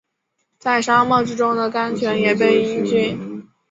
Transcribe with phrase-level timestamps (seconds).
[0.57, 3.47] 在沙漠之中的甘泉也被饮尽